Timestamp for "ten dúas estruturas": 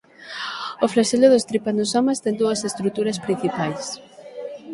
2.23-3.21